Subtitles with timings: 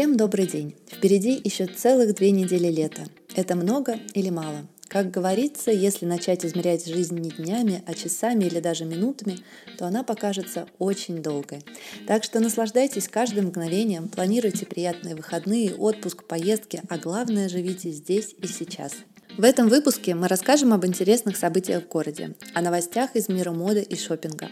[0.00, 0.74] Всем добрый день!
[0.90, 3.04] Впереди еще целых две недели лета.
[3.36, 4.66] Это много или мало?
[4.88, 9.40] Как говорится, если начать измерять жизнь не днями, а часами или даже минутами,
[9.76, 11.62] то она покажется очень долгой.
[12.06, 18.46] Так что наслаждайтесь каждым мгновением, планируйте приятные выходные, отпуск, поездки, а главное живите здесь и
[18.46, 18.94] сейчас.
[19.38, 23.80] В этом выпуске мы расскажем об интересных событиях в городе, о новостях из мира моды
[23.80, 24.48] и шопинга,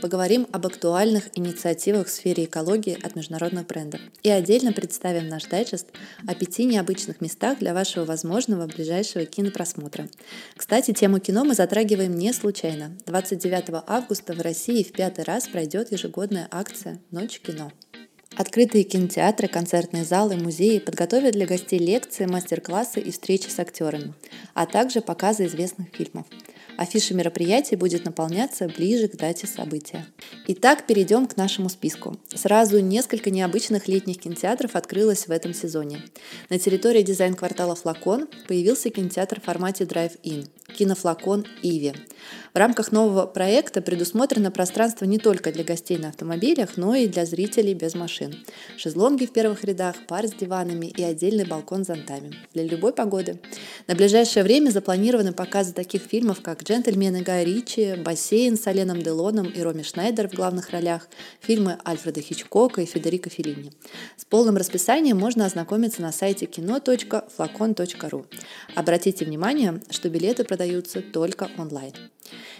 [0.00, 5.88] поговорим об актуальных инициативах в сфере экологии от международных брендов и отдельно представим наш дайджест
[6.26, 10.08] о пяти необычных местах для вашего возможного ближайшего кинопросмотра.
[10.56, 12.96] Кстати, тему кино мы затрагиваем не случайно.
[13.06, 17.70] 29 августа в России в пятый раз пройдет ежегодная акция «Ночь кино».
[18.36, 24.14] Открытые кинотеатры, концертные залы, музеи подготовят для гостей лекции, мастер-классы и встречи с актерами,
[24.54, 26.26] а также показы известных фильмов.
[26.78, 30.06] Афиша мероприятий будет наполняться ближе к дате события.
[30.46, 32.16] Итак, перейдем к нашему списку.
[32.34, 36.00] Сразу несколько необычных летних кинотеатров открылось в этом сезоне.
[36.48, 41.94] На территории дизайн-квартала «Флакон» появился кинотеатр в формате Drive-In– кинофлакон «Иви».
[42.54, 47.24] В рамках нового проекта предусмотрено пространство не только для гостей на автомобилях, но и для
[47.24, 48.44] зрителей без машин.
[48.76, 52.34] Шезлонги в первых рядах, пар с диванами и отдельный балкон с зонтами.
[52.52, 53.40] Для любой погоды.
[53.86, 59.46] На ближайшее время запланированы показы таких фильмов, как «Джентльмены Гай Ричи», «Бассейн» с Оленом Делоном
[59.46, 61.08] и Роми Шнайдер в главных ролях,
[61.40, 63.72] фильмы Альфреда Хичкока и Федерико Феллини.
[64.18, 68.26] С полным расписанием можно ознакомиться на сайте кино.флакон.ру.
[68.74, 70.61] Обратите внимание, что билеты продаются
[71.12, 71.92] только онлайн.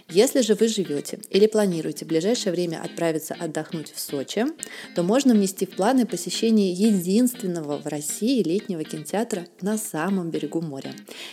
[0.09, 4.45] Если же вы живете или планируете в ближайшее время отправиться отдохнуть в Сочи,
[4.95, 10.93] то можно внести в планы посещение единственного в России летнего кинотеатра на самом берегу моря.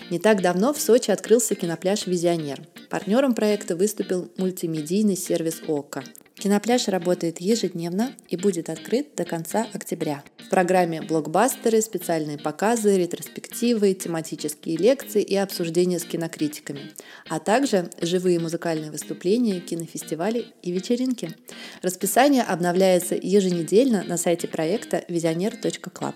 [0.10, 2.62] Не так давно в Сочи открылся кинопляж «Визионер».
[2.90, 6.04] Партнером проекта выступил мультимедийный сервис ОККО.
[6.36, 10.24] Кинопляж работает ежедневно и будет открыт до конца октября.
[10.50, 16.92] В программе блокбастеры, специальные показы, ретроспективы, тематические лекции и обсуждения с кинокритиками,
[17.30, 21.36] а также живые музыкальные выступления, кинофестивали и вечеринки.
[21.84, 26.16] Расписание обновляется еженедельно на сайте проекта visioner.club.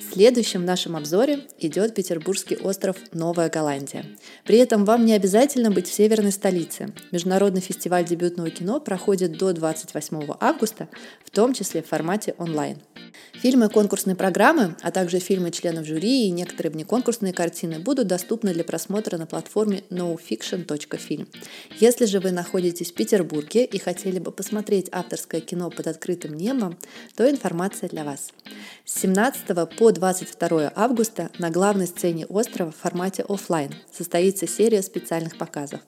[0.00, 4.06] Следующим в нашем обзоре идет петербургский остров Новая Голландия.
[4.46, 6.94] При этом вам не обязательно быть в северной столице.
[7.10, 10.88] Международный фестиваль дебютного кино проходит до 28 августа,
[11.26, 12.78] в том числе в формате онлайн.
[13.44, 18.64] Фильмы конкурсной программы, а также фильмы членов жюри и некоторые внеконкурсные картины будут доступны для
[18.64, 21.28] просмотра на платформе nofiction.film.
[21.78, 26.78] Если же вы находитесь в Петербурге и хотели бы посмотреть авторское кино под открытым небом,
[27.16, 28.32] то информация для вас.
[28.86, 35.36] С 17 по 22 августа на главной сцене острова в формате офлайн состоится серия специальных
[35.36, 35.80] показов.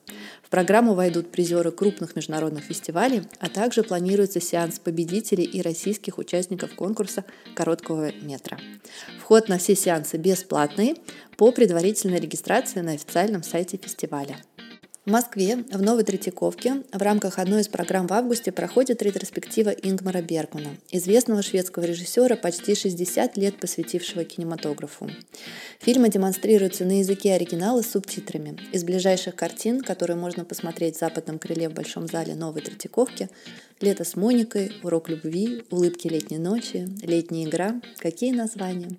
[0.46, 6.72] В программу войдут призеры крупных международных фестивалей, а также планируется сеанс победителей и российских участников
[6.76, 7.24] конкурса
[7.56, 8.56] короткого метра.
[9.18, 10.94] Вход на все сеансы бесплатный
[11.36, 14.36] по предварительной регистрации на официальном сайте фестиваля.
[15.06, 20.20] В Москве, в Новой Третьяковке, в рамках одной из программ в августе проходит ретроспектива Ингмара
[20.20, 25.08] Бергмана, известного шведского режиссера, почти 60 лет посвятившего кинематографу.
[25.78, 28.58] Фильмы демонстрируются на языке оригинала с субтитрами.
[28.72, 33.28] Из ближайших картин, которые можно посмотреть в западном крыле в Большом зале Новой Третьяковки,
[33.80, 37.80] «Лето с Моникой», «Урок любви», «Улыбки летней ночи», «Летняя игра».
[37.98, 38.96] Какие названия?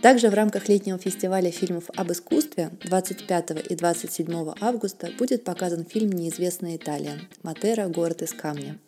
[0.00, 6.10] Также в рамках летнего фестиваля фильмов об искусстве 25 и 27 августа будет показан фильм
[6.10, 7.86] «Неизвестная Италия» «Матера.
[7.88, 8.78] Город из камня».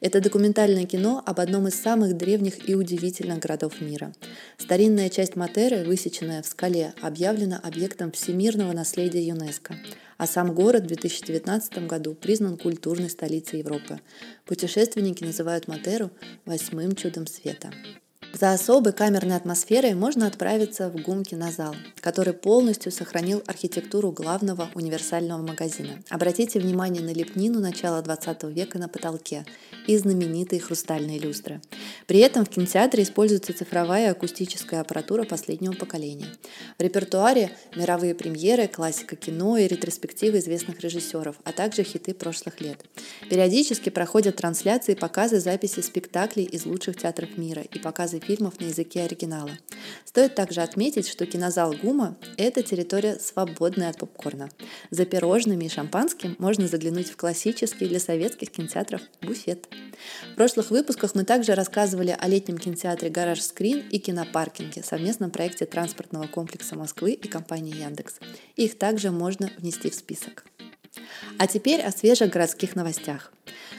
[0.00, 4.12] Это документальное кино об одном из самых древних и удивительных городов мира.
[4.58, 9.76] Старинная часть Матеры, высеченная в скале, объявлена объектом всемирного наследия ЮНЕСКо
[10.20, 14.00] а сам город в 2019 году признан культурной столицей Европы.
[14.44, 16.10] Путешественники называют Матеру
[16.44, 17.72] «восьмым чудом света».
[18.32, 24.70] За особой камерной атмосферой можно отправиться в Гумки на зал, который полностью сохранил архитектуру главного
[24.74, 25.98] универсального магазина.
[26.08, 29.44] Обратите внимание на лепнину начала 20 века на потолке
[29.86, 31.60] и знаменитые хрустальные люстры.
[32.06, 36.28] При этом в кинотеатре используется цифровая акустическая аппаратура последнего поколения.
[36.78, 42.78] В репертуаре мировые премьеры, классика кино и ретроспективы известных режиссеров, а также хиты прошлых лет.
[43.28, 48.66] Периодически проходят трансляции и показы записи спектаклей из лучших театров мира и показы фильмов на
[48.66, 49.50] языке оригинала.
[50.04, 54.50] Стоит также отметить, что кинозал ГУМа– это территория, свободная от попкорна.
[54.90, 59.68] За пирожными и шампанским можно заглянуть в классический для советских кинотеатров буфет.
[60.32, 65.66] В прошлых выпусках мы также рассказывали о летнем кинотеатре «Гараж Скрин» и кинопаркинге, совместном проекте
[65.66, 68.14] транспортного комплекса Москвы и компании Яндекс.
[68.56, 70.44] Их также можно внести в список.
[71.38, 73.32] А теперь о свежих городских новостях.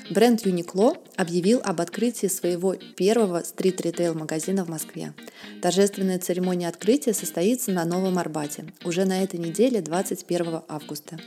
[0.09, 5.13] Бренд Uniqlo объявил об открытии своего первого стрит-ритейл-магазина в Москве.
[5.61, 11.19] Торжественная церемония открытия состоится на Новом Арбате уже на этой неделе 21 августа.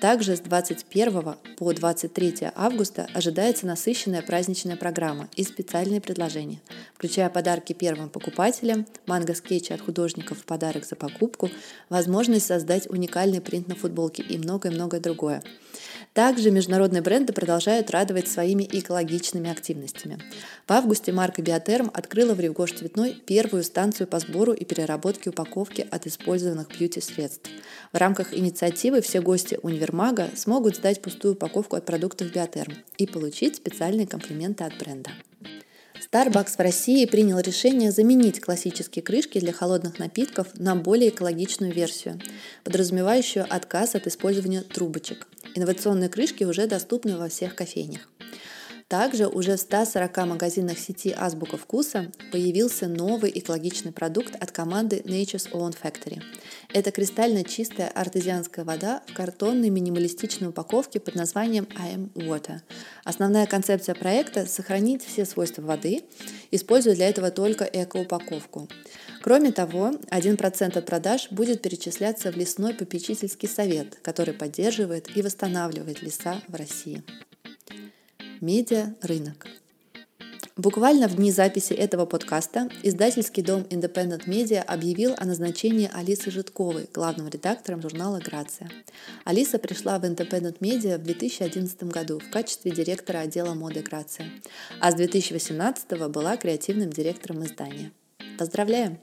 [0.00, 6.60] Также с 21 по 23 августа ожидается насыщенная праздничная программа и специальные предложения,
[6.94, 11.50] включая подарки первым покупателям, манго-скетчи от художников в подарок за покупку,
[11.88, 15.27] возможность создать уникальный принт на футболке и многое-многое другое.
[16.18, 20.18] Также международные бренды продолжают радовать своими экологичными активностями.
[20.66, 25.86] В августе марка Биотерм открыла в Ревгош Цветной первую станцию по сбору и переработке упаковки
[25.88, 27.48] от использованных бьюти-средств.
[27.92, 33.56] В рамках инициативы все гости универмага смогут сдать пустую упаковку от продуктов Биотерм и получить
[33.56, 35.10] специальные комплименты от бренда.
[36.00, 42.20] Starbucks в России принял решение заменить классические крышки для холодных напитков на более экологичную версию,
[42.64, 45.26] подразумевающую отказ от использования трубочек.
[45.54, 48.08] Инновационные крышки уже доступны во всех кофейнях.
[48.88, 55.52] Также уже в 140 магазинах сети Азбука Вкуса появился новый экологичный продукт от команды Nature's
[55.52, 56.22] Own Factory.
[56.72, 62.60] Это кристально чистая артезианская вода в картонной минималистичной упаковке под названием I am Water.
[63.04, 66.04] Основная концепция проекта– сохранить все свойства воды,
[66.50, 68.68] используя для этого только экоупаковку.
[69.20, 76.00] Кроме того, 1% от продаж будет перечисляться в лесной попечительский совет, который поддерживает и восстанавливает
[76.00, 77.02] леса в России.
[78.40, 79.48] Медиа рынок.
[80.56, 86.88] Буквально в дни записи этого подкаста издательский дом Independent Media объявил о назначении Алисы Житковой
[86.94, 88.70] главным редактором журнала «Грация».
[89.24, 94.30] Алиса пришла в Independent Media в 2011 году в качестве директора отдела моды «Грация»,
[94.80, 97.90] а с 2018 была креативным директором издания.
[98.38, 98.98] Поздравляем!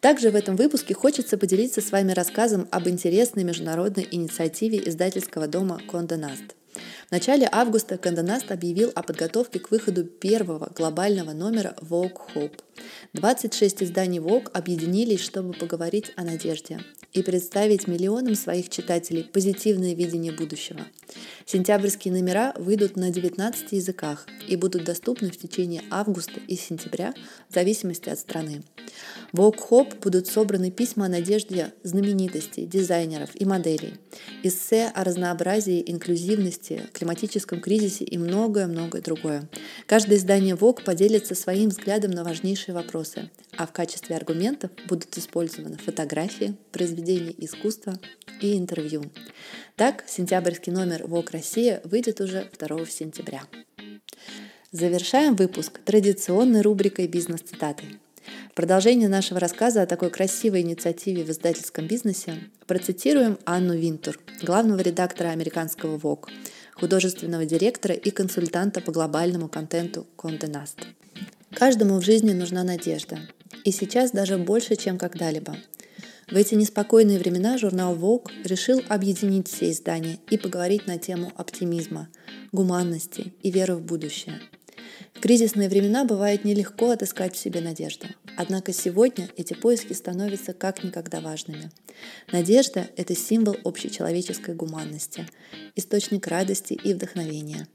[0.00, 5.80] Также в этом выпуске хочется поделиться с вами рассказом об интересной международной инициативе издательского дома
[5.88, 6.52] Condé Nast–
[7.08, 12.60] в начале августа Канденаст объявил о подготовке к выходу первого глобального номера Vogue Hope.
[13.12, 16.80] 26 изданий Vogue объединились, чтобы поговорить о надежде
[17.12, 20.80] и представить миллионам своих читателей позитивное видение будущего.
[21.46, 27.14] Сентябрьские номера выйдут на 19 языках и будут доступны в течение августа и сентября
[27.48, 28.62] в зависимости от страны.
[29.32, 33.94] В Vogue будут собраны письма о надежде знаменитостей, дизайнеров и моделей,
[34.42, 39.48] эссе о разнообразии, инклюзивности, климатическом кризисе и многое-многое другое.
[39.86, 45.76] Каждое издание Vogue поделится своим взглядом на важнейшие вопросы, а в качестве аргументов будут использованы
[45.76, 47.98] фотографии, произведения искусства
[48.40, 49.02] и интервью.
[49.76, 53.42] Так, сентябрьский номер Vogue Россия выйдет уже 2 сентября.
[54.72, 57.84] Завершаем выпуск традиционной рубрикой «Бизнес-цитаты».
[58.56, 65.28] Продолжение нашего рассказа о такой красивой инициативе в издательском бизнесе процитируем Анну Винтур, главного редактора
[65.28, 66.30] американского Vogue,
[66.72, 70.86] художественного директора и консультанта по глобальному контенту Conde Nast.
[71.52, 73.18] Каждому в жизни нужна надежда.
[73.64, 75.54] И сейчас даже больше, чем когда-либо.
[76.30, 82.08] В эти неспокойные времена журнал Vogue решил объединить все издания и поговорить на тему оптимизма,
[82.52, 84.40] гуманности и веры в будущее–
[85.14, 88.06] в кризисные времена бывает нелегко отыскать в себе надежду.
[88.36, 91.70] Однако сегодня эти поиски становятся как никогда важными.
[92.32, 95.26] Надежда– это символ общечеловеческой гуманности,
[95.74, 97.68] источник радости и вдохновения,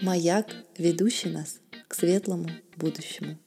[0.00, 0.46] маяк,
[0.78, 3.38] ведущий нас к светлому будущему.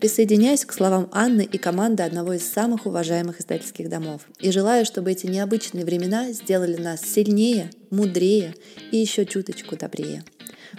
[0.00, 5.12] Присоединяюсь к словам Анны и команды одного из самых уважаемых издательских домов и желаю, чтобы
[5.12, 8.54] эти необычные времена сделали нас сильнее, мудрее
[8.92, 10.24] и еще чуточку добрее.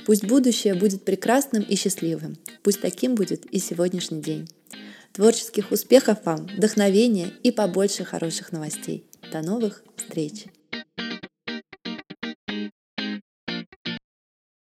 [0.06, 2.38] Пусть будущее будет прекрасным и счастливым.
[2.64, 4.50] Пусть таким будет и сегодняшний день.
[5.14, 9.06] Творческих успехов вам, вдохновения и побольше хороших новостей.
[9.32, 10.46] До новых встреч!